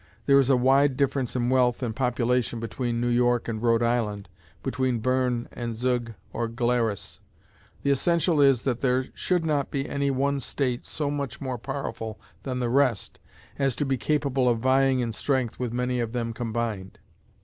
There 0.25 0.39
is 0.39 0.49
a 0.49 0.57
wide 0.57 0.97
difference 0.97 1.35
in 1.35 1.51
wealth 1.51 1.83
and 1.83 1.95
population 1.95 2.59
between 2.59 2.99
New 2.99 3.07
York 3.07 3.47
and 3.47 3.61
Rhode 3.61 3.83
Island; 3.83 4.29
between 4.63 4.97
Berne, 4.97 5.47
and 5.51 5.75
Zug 5.75 6.13
or 6.33 6.47
Glaris. 6.49 7.19
The 7.83 7.91
essential 7.91 8.41
is, 8.41 8.63
that 8.63 8.81
there 8.81 9.05
should 9.13 9.45
not 9.45 9.69
be 9.69 9.87
any 9.87 10.09
one 10.09 10.39
state 10.39 10.87
so 10.87 11.11
much 11.11 11.39
more 11.39 11.59
powerful 11.59 12.19
than 12.41 12.57
the 12.59 12.69
rest 12.71 13.19
as 13.59 13.75
to 13.75 13.85
be 13.85 13.95
capable 13.95 14.49
of 14.49 14.57
vying 14.57 15.01
in 15.01 15.11
strength 15.13 15.59
with 15.59 15.71
many 15.71 15.99
of 15.99 16.13
them 16.13 16.33
combined. 16.33 16.97